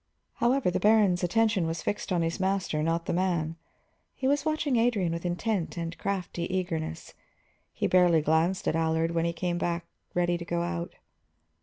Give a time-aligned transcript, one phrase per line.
[0.37, 3.55] However, the baron's attention was fixed on the master, not the man;
[4.15, 7.13] he was watching Adrian with intent and crafty eagerness.
[7.71, 9.85] He barely glanced at Allard when he came back
[10.15, 10.95] ready to go out.